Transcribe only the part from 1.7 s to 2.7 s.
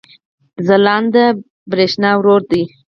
برېښنا ورور دی